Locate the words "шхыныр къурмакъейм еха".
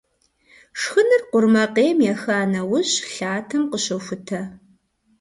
0.79-2.39